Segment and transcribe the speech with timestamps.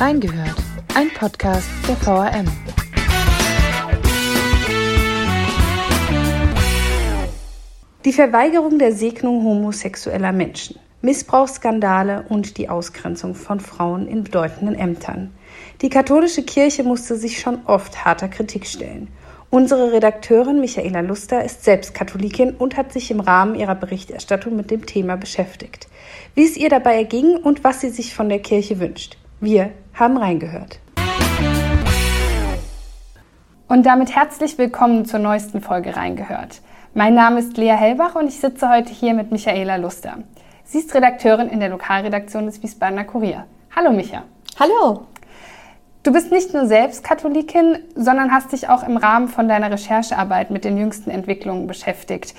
[0.00, 0.56] Reingehört,
[0.94, 2.46] ein Podcast der VRM.
[8.06, 15.34] Die Verweigerung der Segnung homosexueller Menschen, Missbrauchsskandale und die Ausgrenzung von Frauen in bedeutenden Ämtern.
[15.82, 19.08] Die katholische Kirche musste sich schon oft harter Kritik stellen.
[19.50, 24.70] Unsere Redakteurin Michaela Luster ist selbst Katholikin und hat sich im Rahmen ihrer Berichterstattung mit
[24.70, 25.88] dem Thema beschäftigt.
[26.34, 29.18] Wie es ihr dabei erging und was sie sich von der Kirche wünscht.
[29.42, 30.80] Wir haben reingehört.
[33.68, 36.62] Und damit herzlich willkommen zur neuesten Folge Reingehört.
[36.94, 40.18] Mein Name ist Lea Hellbach und ich sitze heute hier mit Michaela Luster.
[40.64, 43.44] Sie ist Redakteurin in der Lokalredaktion des Wiesbadener Kurier.
[43.76, 44.24] Hallo Micha.
[44.58, 45.06] Hallo.
[46.02, 50.50] Du bist nicht nur selbst Katholikin, sondern hast dich auch im Rahmen von deiner Recherchearbeit
[50.50, 52.34] mit den jüngsten Entwicklungen beschäftigt.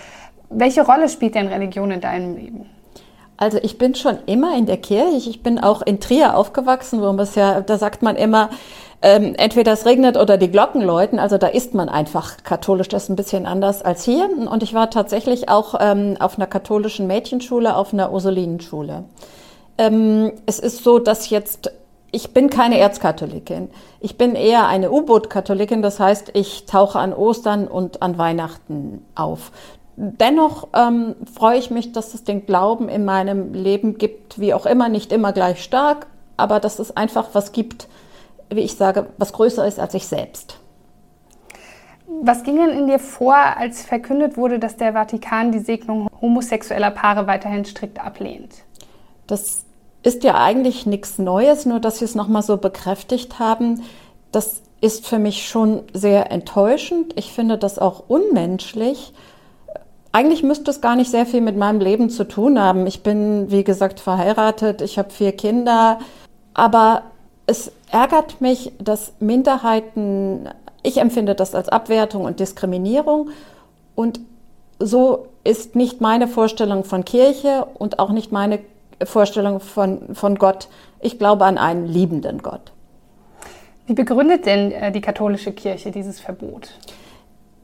[0.49, 2.65] Welche Rolle spielt denn Religion in deinem Leben?
[3.38, 5.30] Also ich bin schon immer in der Kirche.
[5.30, 8.49] Ich bin auch in Trier aufgewachsen, wo man es ja, da sagt man immer,
[9.02, 11.18] ähm, entweder es regnet oder die Glocken läuten.
[11.18, 12.87] Also da ist man einfach katholisch.
[12.87, 14.29] Das ist ein bisschen anders als hier.
[14.29, 19.05] Und ich war tatsächlich auch ähm, auf einer katholischen Mädchenschule, auf einer Ursulinenschule.
[19.77, 21.71] Ähm, es ist so, dass jetzt
[22.13, 23.70] ich bin keine Erzkatholikin.
[24.02, 25.82] Ich bin eher eine U-Boot-Katholikin.
[25.82, 29.52] Das heißt, ich tauche an Ostern und an Weihnachten auf.
[29.95, 34.65] Dennoch ähm, freue ich mich, dass es den Glauben in meinem Leben gibt, wie auch
[34.65, 37.87] immer, nicht immer gleich stark, aber dass es einfach was gibt,
[38.49, 40.57] wie ich sage, was größer ist als ich selbst.
[42.23, 46.91] Was ging denn in dir vor, als verkündet wurde, dass der Vatikan die Segnung homosexueller
[46.91, 48.53] Paare weiterhin strikt ablehnt?
[49.27, 49.63] Das
[50.03, 53.84] ist ja eigentlich nichts Neues, nur dass Sie es nochmal so bekräftigt haben.
[54.31, 57.13] Das ist für mich schon sehr enttäuschend.
[57.17, 59.13] Ich finde das auch unmenschlich
[60.12, 62.85] eigentlich müsste es gar nicht sehr viel mit meinem Leben zu tun haben.
[62.87, 66.00] Ich bin, wie gesagt, verheiratet, ich habe vier Kinder,
[66.53, 67.03] aber
[67.45, 70.50] es ärgert mich, dass Minderheiten,
[70.84, 73.29] ich empfinde das als Abwertung und Diskriminierung
[73.96, 74.19] und
[74.80, 78.59] so ist nicht meine Vorstellung von Kirche und auch nicht meine
[79.03, 80.68] Vorstellung von, von Gott.
[81.00, 82.72] Ich glaube an einen liebenden Gott.
[83.88, 86.69] Wie begründet denn äh, die katholische Kirche dieses Verbot?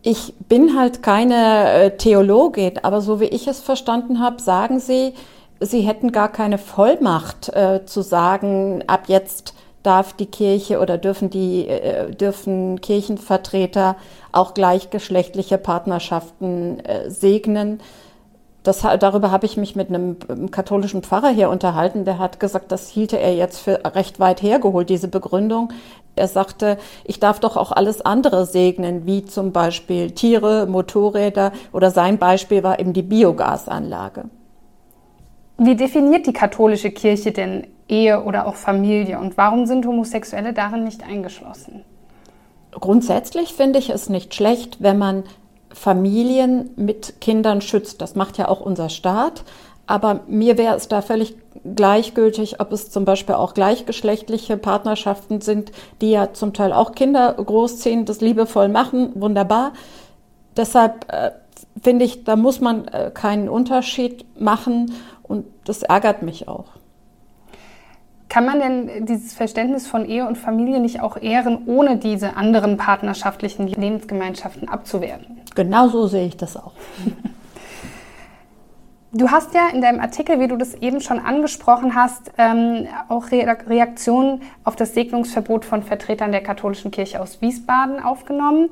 [0.09, 5.13] Ich bin halt keine äh, Theologin, aber so wie ich es verstanden habe, sagen Sie,
[5.59, 9.53] Sie hätten gar keine Vollmacht äh, zu sagen, ab jetzt
[9.83, 13.97] darf die Kirche oder dürfen die äh, dürfen Kirchenvertreter
[14.31, 17.81] auch gleichgeschlechtliche Partnerschaften äh, segnen.
[18.67, 20.17] Das, darüber habe ich mich mit einem
[20.51, 22.03] katholischen Pfarrer hier unterhalten.
[22.03, 25.71] Der hat gesagt, das hielte er jetzt für recht weit hergeholt, diese Begründung.
[26.17, 31.91] Er sagte, ich darf doch auch alles andere segnen, wie zum Beispiel Tiere, Motorräder oder
[31.91, 34.25] sein Beispiel war eben die Biogasanlage.
[35.57, 40.83] Wie definiert die katholische Kirche denn Ehe oder auch Familie und warum sind Homosexuelle darin
[40.83, 41.85] nicht eingeschlossen?
[42.71, 45.23] Grundsätzlich finde ich es nicht schlecht, wenn man
[45.73, 48.01] Familien mit Kindern schützt.
[48.01, 49.43] Das macht ja auch unser Staat.
[49.87, 51.35] Aber mir wäre es da völlig
[51.75, 57.33] gleichgültig, ob es zum Beispiel auch gleichgeschlechtliche Partnerschaften sind, die ja zum Teil auch Kinder
[57.33, 59.71] großziehen, das liebevoll machen, wunderbar.
[60.57, 61.31] Deshalb äh,
[61.81, 66.65] finde ich, da muss man äh, keinen Unterschied machen und das ärgert mich auch.
[68.29, 72.77] Kann man denn dieses Verständnis von Ehe und Familie nicht auch ehren, ohne diese anderen
[72.77, 75.41] partnerschaftlichen Lebensgemeinschaften abzuwerten?
[75.55, 76.73] Genau so sehe ich das auch.
[79.13, 83.31] Du hast ja in deinem Artikel, wie du das eben schon angesprochen hast, ähm, auch
[83.31, 88.69] Reaktionen auf das Segnungsverbot von Vertretern der katholischen Kirche aus Wiesbaden aufgenommen.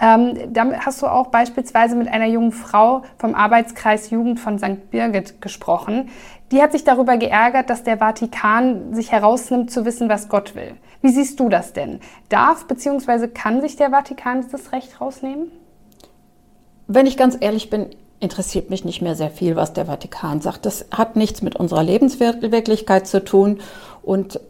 [0.00, 4.90] Ähm, damit hast du auch beispielsweise mit einer jungen Frau vom Arbeitskreis Jugend von St.
[4.90, 6.08] Birgit gesprochen.
[6.50, 10.74] Die hat sich darüber geärgert, dass der Vatikan sich herausnimmt zu wissen, was Gott will.
[11.00, 12.00] Wie siehst du das denn?
[12.28, 13.28] Darf bzw.
[13.28, 15.50] kann sich der Vatikan dieses Recht rausnehmen?
[16.86, 17.86] Wenn ich ganz ehrlich bin,
[18.20, 20.66] interessiert mich nicht mehr sehr viel, was der Vatikan sagt.
[20.66, 23.60] Das hat nichts mit unserer Lebenswirklichkeit zu tun.
[24.02, 24.40] Und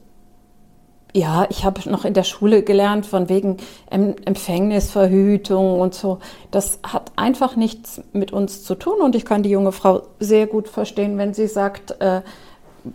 [1.15, 3.59] ja, ich habe noch in der Schule gelernt von wegen
[3.91, 6.21] Empfängnisverhütung und so.
[6.51, 9.01] Das hat einfach nichts mit uns zu tun.
[9.01, 12.23] Und ich kann die junge Frau sehr gut verstehen, wenn sie sagt, äh,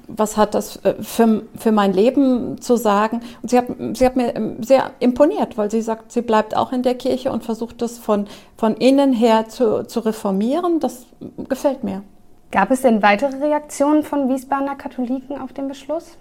[0.08, 3.22] was hat das äh, für, für mein Leben zu sagen?
[3.42, 6.74] Und sie hat, sie hat mir ähm, sehr imponiert, weil sie sagt, sie bleibt auch
[6.74, 8.28] in der Kirche und versucht das von,
[8.58, 10.80] von innen her zu, zu reformieren.
[10.80, 11.06] Das
[11.50, 12.04] gefällt mir.
[12.52, 16.18] Gab es denn weitere Reaktionen von Wiesbadener Katholiken auf den Beschluss?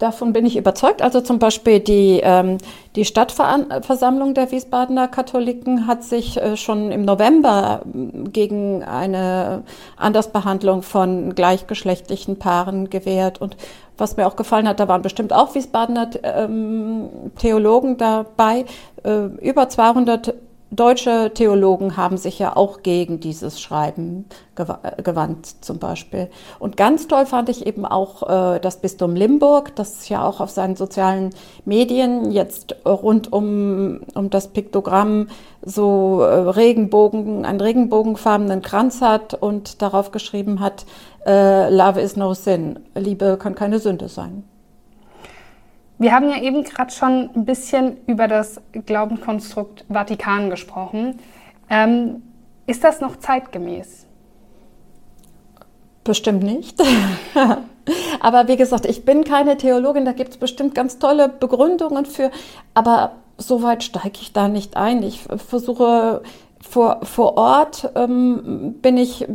[0.00, 1.02] Davon bin ich überzeugt.
[1.02, 2.58] Also zum Beispiel die, ähm,
[2.96, 9.62] die Stadtversammlung der Wiesbadener Katholiken hat sich äh, schon im November ähm, gegen eine
[9.96, 13.40] Andersbehandlung von gleichgeschlechtlichen Paaren gewehrt.
[13.40, 13.56] Und
[13.98, 18.64] was mir auch gefallen hat, da waren bestimmt auch Wiesbadener ähm, Theologen dabei.
[19.04, 20.34] Äh, über 200
[20.70, 26.28] deutsche Theologen haben sich ja auch gegen dieses Schreiben gewandt, zum Beispiel.
[26.58, 30.50] Und ganz toll fand ich eben auch äh, das Bistum Limburg, das ja auch auf
[30.50, 31.30] seinen sozialen
[31.64, 35.28] Medien jetzt rund um, um das Piktogramm
[35.62, 40.84] so äh, Regenbogen, einen regenbogenfarbenen Kranz hat und darauf geschrieben hat,
[41.26, 44.44] äh, Love is no sin, Liebe kann keine Sünde sein.
[46.00, 51.18] Wir haben ja eben gerade schon ein bisschen über das Glaubenskonstrukt Vatikan gesprochen.
[51.68, 52.22] Ähm,
[52.66, 54.06] ist das noch zeitgemäß?
[56.02, 56.82] Bestimmt nicht.
[58.20, 62.30] aber wie gesagt, ich bin keine Theologin, da gibt es bestimmt ganz tolle Begründungen für,
[62.72, 65.02] aber so weit steige ich da nicht ein.
[65.02, 66.22] Ich versuche
[66.62, 69.28] vor, vor Ort ähm, bin ich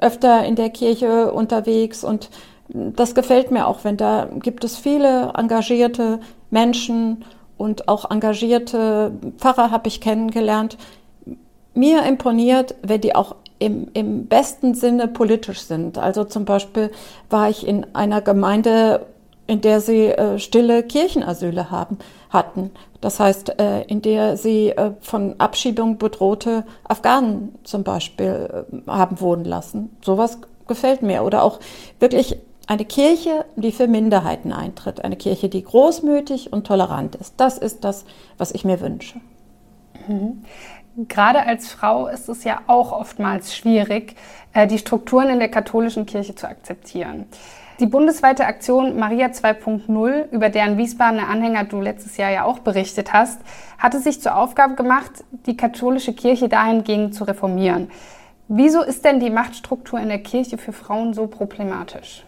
[0.00, 2.30] öfter in der Kirche unterwegs und
[2.68, 6.20] das gefällt mir auch, wenn da gibt es viele engagierte
[6.50, 7.24] Menschen
[7.56, 10.76] und auch engagierte Pfarrer habe ich kennengelernt.
[11.74, 15.98] Mir imponiert, wenn die auch im, im besten Sinne politisch sind.
[15.98, 16.90] Also zum Beispiel
[17.30, 19.06] war ich in einer Gemeinde,
[19.46, 21.98] in der sie äh, stille Kirchenasyle haben,
[22.30, 22.70] hatten.
[23.00, 29.20] Das heißt, äh, in der sie äh, von Abschiebung bedrohte Afghanen zum Beispiel äh, haben
[29.20, 29.96] wohnen lassen.
[30.04, 31.24] Sowas gefällt mir.
[31.24, 31.58] Oder auch
[31.98, 32.38] wirklich
[32.68, 37.34] eine Kirche, die für Minderheiten eintritt, eine Kirche, die großmütig und tolerant ist.
[37.38, 38.04] Das ist das,
[38.36, 39.20] was ich mir wünsche.
[40.06, 40.44] Mhm.
[41.08, 44.16] Gerade als Frau ist es ja auch oftmals schwierig,
[44.52, 47.26] äh, die Strukturen in der katholischen Kirche zu akzeptieren.
[47.80, 53.12] Die bundesweite Aktion Maria 2.0, über deren Wiesbadener Anhänger du letztes Jahr ja auch berichtet
[53.12, 53.40] hast,
[53.78, 57.90] hatte sich zur Aufgabe gemacht, die katholische Kirche dahingehend zu reformieren.
[58.48, 62.24] Wieso ist denn die Machtstruktur in der Kirche für Frauen so problematisch?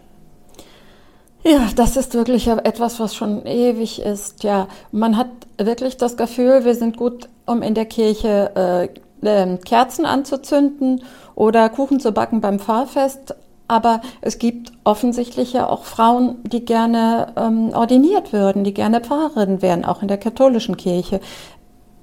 [1.42, 4.44] Ja, das ist wirklich etwas, was schon ewig ist.
[4.44, 8.90] Ja, man hat wirklich das Gefühl, wir sind gut, um in der Kirche
[9.22, 11.02] äh, äh, Kerzen anzuzünden
[11.34, 13.34] oder Kuchen zu backen beim Pfarrfest.
[13.68, 19.62] Aber es gibt offensichtlich ja auch Frauen, die gerne ähm, ordiniert würden, die gerne Pfarrerin
[19.62, 21.20] wären, auch in der katholischen Kirche.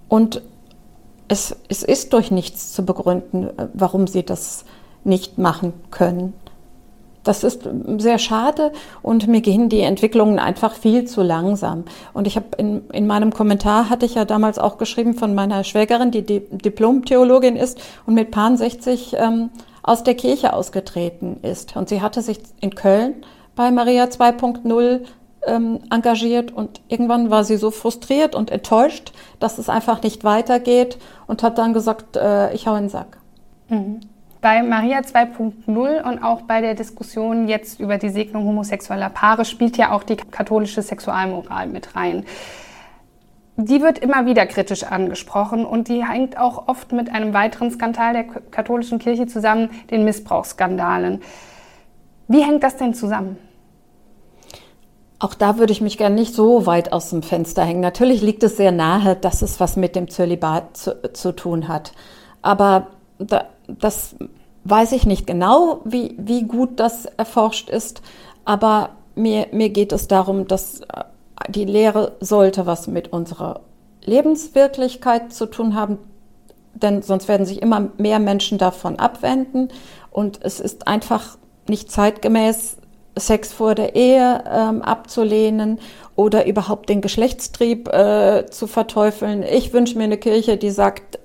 [0.07, 0.42] Und
[1.28, 4.66] es, es ist durch nichts zu begründen, äh, warum sie das
[5.04, 6.34] nicht machen können.
[7.27, 8.71] Das ist sehr schade
[9.01, 11.83] und mir gehen die Entwicklungen einfach viel zu langsam.
[12.13, 15.65] Und ich habe in, in meinem Kommentar hatte ich ja damals auch geschrieben von meiner
[15.65, 19.50] Schwägerin, die, die Diplom-Theologin ist und mit Pan 60 ähm,
[19.83, 21.75] aus der Kirche ausgetreten ist.
[21.75, 23.15] Und sie hatte sich in Köln
[23.57, 25.01] bei Maria 2.0
[25.45, 30.97] ähm, engagiert und irgendwann war sie so frustriert und enttäuscht, dass es einfach nicht weitergeht
[31.27, 33.18] und hat dann gesagt, äh, ich hau in den Sack.
[33.68, 34.00] Mhm.
[34.42, 39.78] Bei Maria 2.0 und auch bei der Diskussion jetzt über die Segnung homosexueller Paare spielt
[39.78, 42.24] ja auch die katholische Sexualmoral mit rein.
[43.56, 48.13] Die wird immer wieder kritisch angesprochen und die hängt auch oft mit einem weiteren Skandal
[48.13, 51.22] der katholischen Kirche zusammen, den Missbrauchsskandalen.
[52.28, 53.38] Wie hängt das denn zusammen?
[55.18, 57.80] Auch da würde ich mich gern nicht so weit aus dem Fenster hängen.
[57.80, 61.94] Natürlich liegt es sehr nahe, dass es was mit dem Zölibat zu, zu tun hat.
[62.44, 62.88] Aber
[63.19, 64.16] da, das
[64.64, 68.02] weiß ich nicht genau, wie, wie gut das erforscht ist,
[68.46, 71.04] aber mir, mir geht es darum, dass äh,
[71.50, 73.62] die Lehre sollte was mit unserer
[74.03, 75.98] Lebenswirklichkeit zu tun haben,
[76.74, 79.70] denn sonst werden sich immer mehr Menschen davon abwenden
[80.12, 81.38] und es ist einfach
[81.68, 82.77] nicht zeitgemäß,
[83.20, 85.80] Sex vor der Ehe ähm, abzulehnen
[86.15, 89.44] oder überhaupt den Geschlechtstrieb äh, zu verteufeln.
[89.44, 91.20] Ich wünsche mir eine Kirche, die sagt,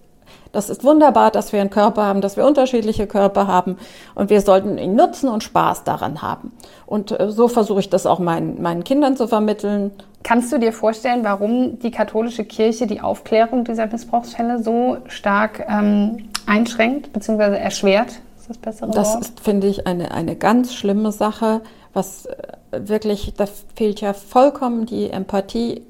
[0.53, 3.79] das ist wunderbar, dass wir einen Körper haben, dass wir unterschiedliche Körper haben
[4.15, 6.53] und wir sollten ihn nutzen und Spaß daran haben.
[6.87, 9.93] Und äh, so versuche ich das auch meinen, meinen Kindern zu vermitteln.
[10.23, 16.29] Kannst du dir vorstellen, warum die katholische Kirche die Aufklärung dieser Missbrauchsfälle so stark ähm,
[16.47, 17.57] einschränkt bzw.
[17.57, 18.21] erschwert?
[18.39, 19.23] Ist das bessere Das Wort?
[19.23, 21.63] ist, finde ich, eine, eine ganz schlimme Sache,
[21.95, 22.37] was äh,
[22.73, 25.83] wirklich, da fehlt ja vollkommen die Empathie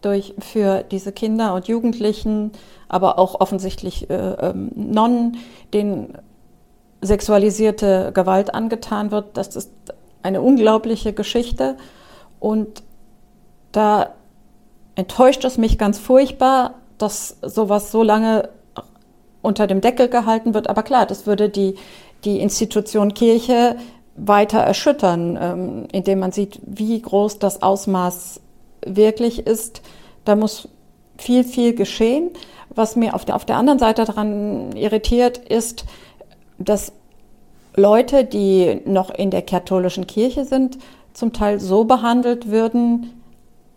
[0.00, 2.52] durch, für diese Kinder und Jugendlichen,
[2.88, 5.38] aber auch offensichtlich äh, ähm, Nonnen,
[5.72, 6.18] denen
[7.02, 9.36] sexualisierte Gewalt angetan wird.
[9.36, 9.70] Das ist
[10.22, 11.76] eine unglaubliche Geschichte
[12.40, 12.82] und
[13.72, 14.10] da
[14.94, 18.48] enttäuscht es mich ganz furchtbar, dass sowas so lange
[19.42, 20.68] unter dem Deckel gehalten wird.
[20.68, 21.76] Aber klar, das würde die,
[22.24, 23.76] die Institution Kirche
[24.16, 28.40] weiter erschüttern, ähm, indem man sieht, wie groß das Ausmaß
[28.86, 29.82] wirklich ist.
[30.24, 30.68] Da muss
[31.18, 32.30] viel, viel geschehen.
[32.70, 35.84] Was mir auf der, auf der anderen Seite daran irritiert, ist,
[36.58, 36.92] dass
[37.74, 40.78] Leute, die noch in der katholischen Kirche sind,
[41.12, 43.22] zum Teil so behandelt würden,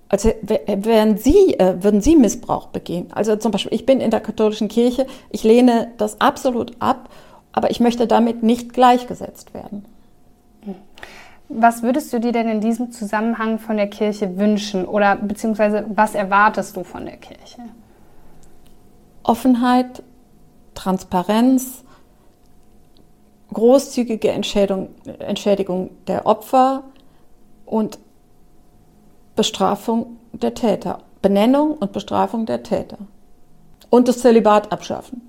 [0.09, 3.07] als wären sie, äh, würden sie Missbrauch begehen.
[3.11, 7.09] Also zum Beispiel, ich bin in der katholischen Kirche, ich lehne das absolut ab,
[7.51, 9.85] aber ich möchte damit nicht gleichgesetzt werden.
[11.49, 16.13] Was würdest du dir denn in diesem Zusammenhang von der Kirche wünschen oder beziehungsweise was
[16.13, 17.63] erwartest du von der Kirche?
[19.23, 20.03] Offenheit,
[20.75, 21.83] Transparenz,
[23.51, 26.83] großzügige Entschädigung, Entschädigung der Opfer
[27.65, 27.97] und
[29.35, 30.99] Bestrafung der Täter.
[31.21, 32.99] Benennung und Bestrafung der Täter.
[33.89, 35.28] Und das Zölibat abschaffen.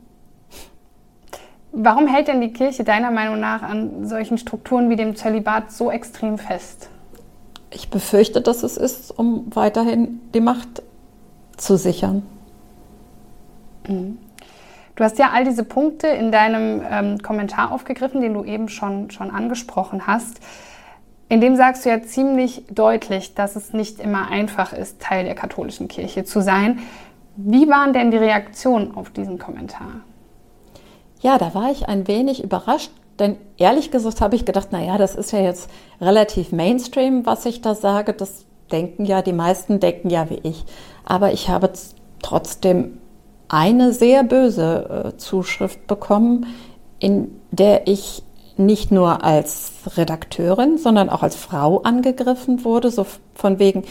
[1.73, 5.91] Warum hält denn die Kirche deiner Meinung nach an solchen Strukturen wie dem Zölibat so
[5.91, 6.89] extrem fest?
[7.71, 10.83] Ich befürchte, dass es ist, um weiterhin die Macht
[11.57, 12.23] zu sichern.
[13.87, 14.19] Mhm.
[14.97, 19.11] Du hast ja all diese Punkte in deinem ähm, Kommentar aufgegriffen, den du eben schon,
[19.11, 20.41] schon angesprochen hast.
[21.29, 25.37] In dem sagst du ja ziemlich deutlich, dass es nicht immer einfach ist, Teil der
[25.37, 26.81] katholischen Kirche zu sein.
[27.37, 30.01] Wie waren denn die Reaktionen auf diesen Kommentar?
[31.21, 34.97] Ja, da war ich ein wenig überrascht, denn ehrlich gesagt habe ich gedacht, na ja,
[34.97, 38.15] das ist ja jetzt relativ Mainstream, was ich da sage.
[38.15, 40.65] Das denken ja die meisten denken ja wie ich.
[41.05, 41.71] Aber ich habe
[42.23, 42.99] trotzdem
[43.49, 46.47] eine sehr böse äh, Zuschrift bekommen,
[46.99, 48.23] in der ich
[48.57, 53.85] nicht nur als Redakteurin, sondern auch als Frau angegriffen wurde, so von wegen,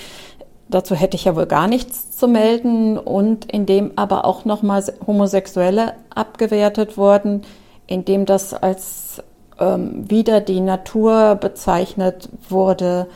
[0.70, 4.84] dazu hätte ich ja wohl gar nichts zu melden und in dem aber auch nochmal
[5.06, 7.42] Homosexuelle abgewertet wurden,
[7.88, 9.24] in dem das als
[9.60, 13.08] ähm, wieder die Natur bezeichnet wurde,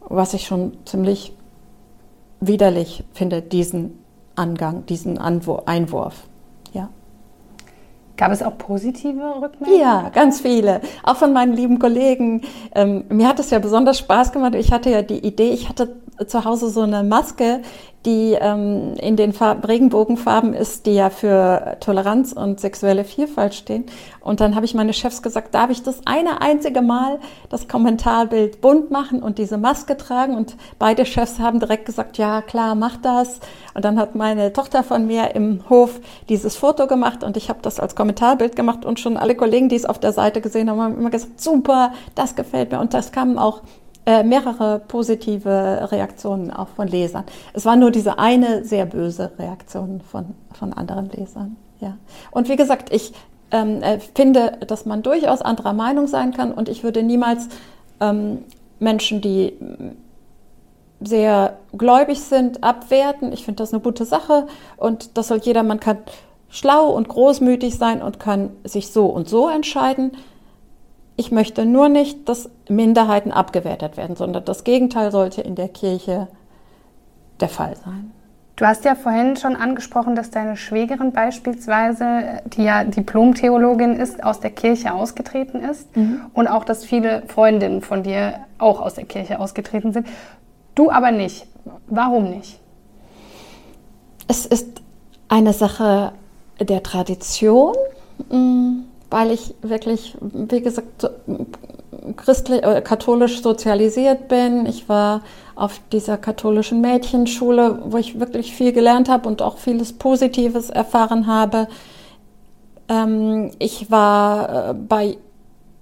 [0.00, 1.32] was ich schon ziemlich
[2.40, 3.98] widerlich finde, diesen
[4.36, 6.14] Angang, diesen Einwurf.
[6.72, 6.88] Ja.
[8.16, 9.80] Gab es auch positive Rückmeldungen?
[9.80, 10.80] Ja, ganz viele.
[11.02, 12.42] Auch von meinen lieben Kollegen.
[12.74, 14.54] Ähm, mir hat es ja besonders Spaß gemacht.
[14.54, 15.96] Ich hatte ja die Idee, ich hatte
[16.26, 17.60] zu Hause so eine Maske,
[18.06, 23.84] die ähm, in den Farb Regenbogenfarben ist, die ja für Toleranz und sexuelle Vielfalt stehen.
[24.20, 27.18] Und dann habe ich meine Chefs gesagt, darf ich das eine einzige Mal
[27.48, 30.36] das Kommentarbild bunt machen und diese Maske tragen?
[30.36, 33.40] Und beide Chefs haben direkt gesagt, ja klar, mach das.
[33.74, 37.60] Und dann hat meine Tochter von mir im Hof dieses Foto gemacht und ich habe
[37.62, 40.80] das als Kommentarbild gemacht und schon alle Kollegen, die es auf der Seite gesehen haben,
[40.80, 42.80] haben immer gesagt, super, das gefällt mir.
[42.80, 43.62] Und das kamen auch
[44.06, 47.24] äh, mehrere positive Reaktionen auch von Lesern.
[47.52, 51.56] Es war nur diese eine sehr böse Reaktion von, von anderen Lesern.
[51.80, 51.96] Ja.
[52.30, 53.12] Und wie gesagt, ich
[53.50, 57.48] ähm, äh, finde, dass man durchaus anderer Meinung sein kann und ich würde niemals
[58.00, 58.44] ähm,
[58.78, 59.54] Menschen, die
[61.00, 63.32] sehr gläubig sind, abwerten.
[63.32, 64.46] Ich finde das eine gute Sache
[64.76, 65.98] und das soll jeder, man kann
[66.48, 70.12] schlau und großmütig sein und kann sich so und so entscheiden.
[71.16, 76.28] Ich möchte nur nicht, dass Minderheiten abgewertet werden, sondern das Gegenteil sollte in der Kirche
[77.40, 78.10] der Fall sein.
[78.56, 84.38] Du hast ja vorhin schon angesprochen, dass deine Schwägerin beispielsweise, die ja Diplom-Theologin ist, aus
[84.38, 86.20] der Kirche ausgetreten ist mhm.
[86.34, 90.06] und auch, dass viele Freundinnen von dir auch aus der Kirche ausgetreten sind.
[90.76, 91.46] Du aber nicht.
[91.88, 92.60] Warum nicht?
[94.28, 94.82] Es ist
[95.28, 96.12] eine Sache
[96.60, 97.74] der Tradition.
[98.30, 101.08] Mm, weil ich wirklich, wie gesagt,
[102.16, 104.66] christlich, äh, katholisch sozialisiert bin.
[104.66, 105.22] Ich war
[105.54, 111.28] auf dieser katholischen Mädchenschule, wo ich wirklich viel gelernt habe und auch vieles Positives erfahren
[111.28, 111.68] habe.
[112.88, 115.16] Ähm, ich war äh, bei,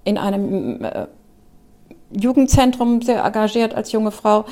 [0.03, 1.07] in einem äh,
[2.11, 4.45] Jugendzentrum sehr engagiert als junge Frau,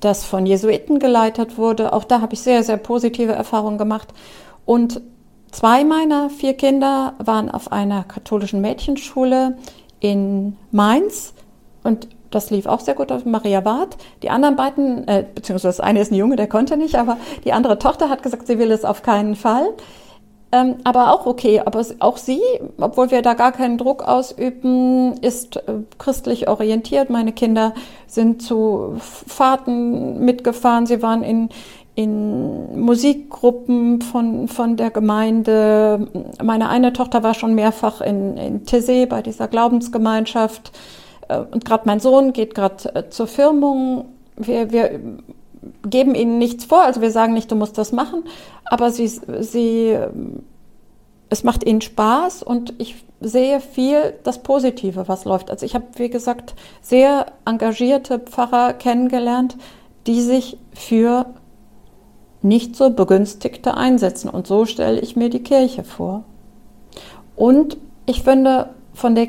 [0.00, 1.94] das von Jesuiten geleitet wurde.
[1.94, 4.08] Auch da habe ich sehr, sehr positive Erfahrungen gemacht.
[4.66, 5.00] Und
[5.50, 9.56] Zwei meiner vier Kinder waren auf einer katholischen Mädchenschule
[10.00, 11.32] in Mainz
[11.82, 13.96] und das lief auch sehr gut auf Maria Barth.
[14.22, 17.52] Die anderen beiden, äh, beziehungsweise das eine ist ein Junge, der konnte nicht, aber die
[17.52, 19.70] andere Tochter hat gesagt, sie will es auf keinen Fall.
[20.50, 22.40] Ähm, aber auch okay, aber auch sie,
[22.80, 25.60] obwohl wir da gar keinen Druck ausüben, ist äh,
[25.98, 27.10] christlich orientiert.
[27.10, 27.74] Meine Kinder
[28.06, 30.86] sind zu Fahrten mitgefahren.
[30.86, 31.50] Sie waren in,
[31.98, 36.06] in Musikgruppen von, von der Gemeinde.
[36.40, 40.70] Meine eine Tochter war schon mehrfach in, in Tessé bei dieser Glaubensgemeinschaft.
[41.26, 44.04] Äh, und gerade mein Sohn geht gerade äh, zur Firmung.
[44.36, 45.00] Wir, wir
[45.90, 48.22] geben ihnen nichts vor, also wir sagen nicht, du musst das machen,
[48.64, 49.98] aber sie, sie,
[51.30, 55.50] es macht ihnen Spaß und ich sehe viel das Positive, was läuft.
[55.50, 59.56] Also ich habe, wie gesagt, sehr engagierte Pfarrer kennengelernt,
[60.06, 61.26] die sich für
[62.42, 64.28] nicht so Begünstigte einsetzen.
[64.28, 66.24] Und so stelle ich mir die Kirche vor.
[67.36, 67.76] Und
[68.06, 69.28] ich finde, von der,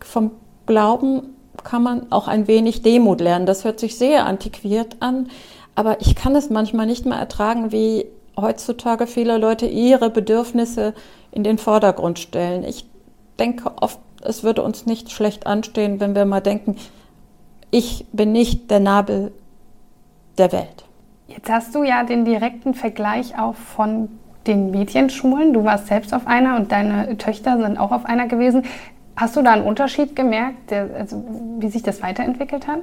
[0.00, 0.32] vom
[0.66, 3.46] Glauben kann man auch ein wenig Demut lernen.
[3.46, 5.28] Das hört sich sehr antiquiert an,
[5.74, 10.94] aber ich kann es manchmal nicht mehr ertragen, wie heutzutage viele Leute ihre Bedürfnisse
[11.32, 12.64] in den Vordergrund stellen.
[12.64, 12.86] Ich
[13.38, 16.76] denke oft, es würde uns nicht schlecht anstehen, wenn wir mal denken,
[17.70, 19.32] ich bin nicht der Nabel
[20.38, 20.84] der Welt.
[21.30, 24.08] Jetzt hast du ja den direkten Vergleich auch von
[24.48, 25.52] den Mädchenschulen.
[25.52, 28.64] Du warst selbst auf einer und deine Töchter sind auch auf einer gewesen.
[29.16, 31.22] Hast du da einen Unterschied gemerkt, der, also
[31.58, 32.80] wie sich das weiterentwickelt hat?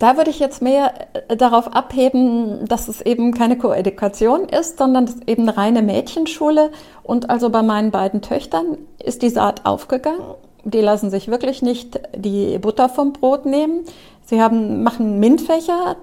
[0.00, 0.94] Da würde ich jetzt mehr
[1.28, 6.72] äh, darauf abheben, dass es eben keine Koedukation ist, sondern es eben eine reine Mädchenschule.
[7.04, 10.22] Und also bei meinen beiden Töchtern ist die Saat aufgegangen.
[10.64, 13.84] Die lassen sich wirklich nicht die Butter vom Brot nehmen.
[14.24, 15.96] Sie haben, machen MINT-Fächer.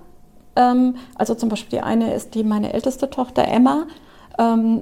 [0.58, 3.88] Ähm, also zum Beispiel die eine ist die meine älteste Tochter Emma,
[4.38, 4.82] ähm,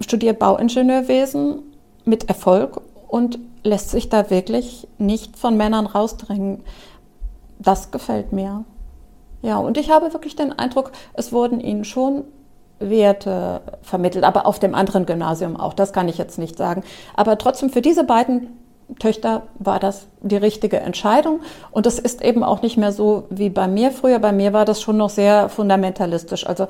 [0.00, 1.62] studiert Bauingenieurwesen
[2.04, 6.64] mit Erfolg und lässt sich da wirklich nicht von Männern rausdrängen
[7.60, 8.64] das gefällt mir.
[9.42, 12.24] Ja, und ich habe wirklich den Eindruck, es wurden ihnen schon
[12.78, 16.82] Werte vermittelt, aber auf dem anderen Gymnasium auch, das kann ich jetzt nicht sagen.
[17.14, 18.48] Aber trotzdem für diese beiden
[18.98, 21.40] Töchter war das die richtige Entscheidung.
[21.70, 24.18] Und es ist eben auch nicht mehr so wie bei mir früher.
[24.18, 26.46] Bei mir war das schon noch sehr fundamentalistisch.
[26.46, 26.66] Also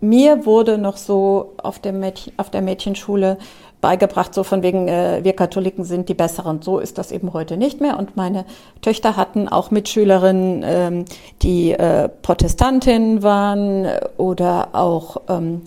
[0.00, 3.36] mir wurde noch so auf, dem Mädchen, auf der Mädchenschule
[3.80, 6.62] beigebracht, so von wegen, äh, wir Katholiken sind die Besseren.
[6.62, 7.98] So ist das eben heute nicht mehr.
[7.98, 8.44] Und meine
[8.82, 11.04] Töchter hatten auch Mitschülerinnen, ähm,
[11.42, 13.86] die äh, Protestantinnen waren
[14.16, 15.62] oder auch ähm,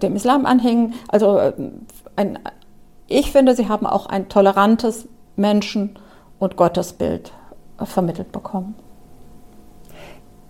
[0.00, 0.94] dem Islam anhingen.
[1.08, 1.52] Also äh,
[2.16, 2.38] ein,
[3.08, 5.98] ich finde, sie haben auch ein tolerantes Menschen-
[6.38, 7.32] und Gottesbild
[7.80, 8.74] äh, vermittelt bekommen.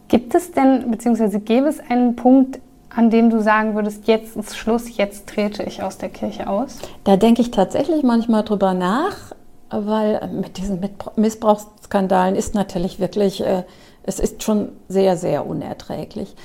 [0.08, 2.60] Gibt es denn, beziehungsweise gäbe es einen Punkt,
[2.94, 6.78] an dem du sagen würdest, jetzt ist Schluss, jetzt trete ich aus der Kirche aus?
[7.02, 9.32] Da denke ich tatsächlich manchmal drüber nach,
[9.70, 10.78] weil mit diesen
[11.16, 13.64] Missbrauchsskandalen ist natürlich wirklich, äh,
[14.04, 16.36] es ist schon sehr, sehr unerträglich.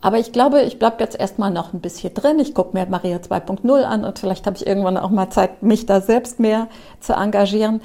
[0.00, 2.38] Aber ich glaube, ich bleibe jetzt erstmal noch ein bisschen drin.
[2.38, 5.86] Ich gucke mir Maria 2.0 an und vielleicht habe ich irgendwann auch mal Zeit, mich
[5.86, 6.68] da selbst mehr
[7.00, 7.80] zu engagieren.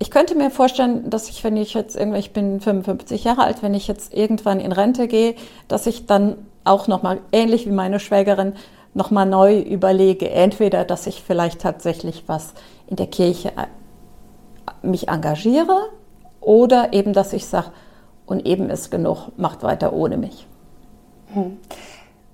[0.00, 3.62] Ich könnte mir vorstellen, dass ich, wenn ich jetzt irgendwie, ich bin 55 Jahre alt,
[3.62, 5.36] wenn ich jetzt irgendwann in Rente gehe,
[5.68, 8.54] dass ich dann auch nochmal, ähnlich wie meine Schwägerin,
[8.94, 10.30] nochmal neu überlege.
[10.30, 12.54] Entweder, dass ich vielleicht tatsächlich was
[12.88, 15.90] in der Kirche äh, mich engagiere
[16.40, 17.68] oder eben, dass ich sage,
[18.26, 20.46] und eben ist genug, macht weiter ohne mich.
[21.34, 21.58] Hm.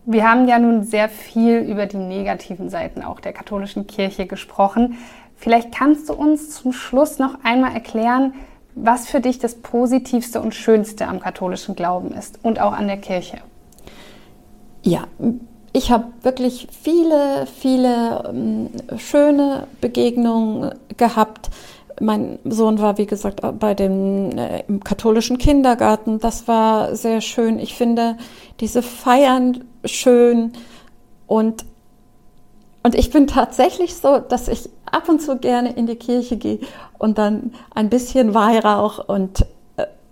[0.06, 4.96] Wir haben ja nun sehr viel über die negativen Seiten auch der katholischen Kirche gesprochen.
[5.36, 8.32] Vielleicht kannst du uns zum Schluss noch einmal erklären,
[8.74, 12.96] was für dich das Positivste und Schönste am katholischen Glauben ist und auch an der
[12.96, 13.38] Kirche.
[14.82, 15.04] Ja,
[15.72, 21.50] ich habe wirklich viele, viele ähm, schöne Begegnungen gehabt.
[22.00, 26.18] Mein Sohn war, wie gesagt, bei dem äh, im katholischen Kindergarten.
[26.18, 27.58] Das war sehr schön.
[27.58, 28.16] Ich finde
[28.60, 30.52] diese Feiern schön
[31.26, 31.64] und
[32.84, 36.60] und ich bin tatsächlich so, dass ich ab und zu gerne in die Kirche gehe
[36.96, 39.44] und dann ein bisschen Weihrauch und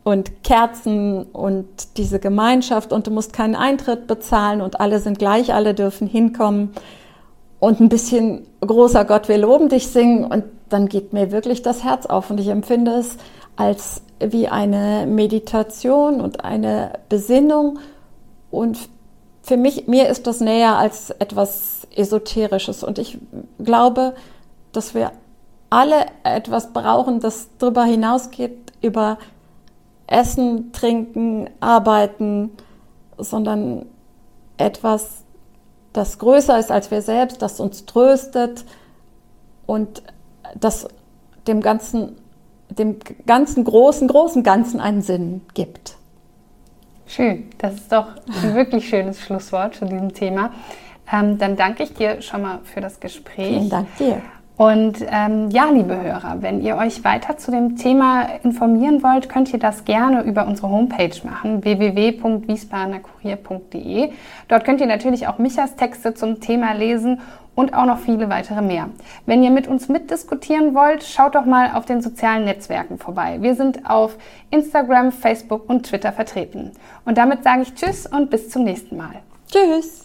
[0.07, 5.53] und Kerzen und diese Gemeinschaft und du musst keinen Eintritt bezahlen und alle sind gleich,
[5.53, 6.71] alle dürfen hinkommen
[7.59, 11.85] und ein bisschen großer Gott, wir loben dich singen und dann geht mir wirklich das
[11.85, 12.31] Herz auf.
[12.31, 13.17] Und ich empfinde es
[13.57, 17.79] als wie eine Meditation und eine Besinnung.
[18.51, 18.79] Und
[19.43, 22.83] für mich, mir ist das näher als etwas Esoterisches.
[22.83, 23.19] Und ich
[23.59, 24.15] glaube,
[24.73, 25.13] dass wir
[25.71, 29.19] alle etwas brauchen, das darüber hinausgeht, über
[30.07, 32.53] Essen, Trinken, Arbeiten,
[33.19, 33.87] sondern
[34.59, 35.23] etwas,
[35.93, 38.65] das größer ist als wir selbst, das uns tröstet
[39.67, 40.03] und
[40.61, 40.89] das
[41.47, 42.17] dem ganzen,
[42.71, 45.97] dem ganzen großen, großen Ganzen einen Sinn gibt.
[47.07, 48.09] Schön, das ist doch
[48.43, 50.51] ein wirklich schönes Schlusswort zu diesem Thema.
[51.13, 53.47] Ähm, dann danke ich dir schon mal für das Gespräch.
[53.47, 54.21] Vielen Dank dir.
[54.57, 59.53] Und ähm, ja, liebe Hörer, wenn ihr euch weiter zu dem Thema informieren wollt, könnt
[59.53, 64.13] ihr das gerne über unsere Homepage machen, www.wiesbadenerkurier.de.
[64.49, 67.21] Dort könnt ihr natürlich auch Michas Texte zum Thema lesen
[67.57, 68.91] und auch noch viele weitere mehr.
[69.25, 73.39] Wenn ihr mit uns mitdiskutieren wollt, schaut doch mal auf den sozialen Netzwerken vorbei.
[73.41, 74.17] Wir sind auf
[74.51, 76.71] Instagram, Facebook und Twitter vertreten.
[77.05, 79.17] Und damit sage ich Tschüss und bis zum nächsten Mal.
[79.51, 80.05] Tschüss.